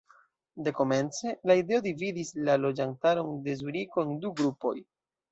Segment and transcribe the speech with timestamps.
[0.67, 4.73] Dekomence la ideo dividis la loĝantaron de Zuriko en du grupoj.